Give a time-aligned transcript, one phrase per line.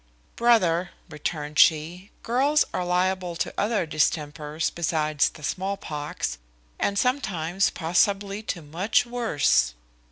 [0.35, 6.39] "Brother," returned she, "girls are liable to other distempers besides the small pox,
[6.79, 9.75] and sometimes possibly to much worse."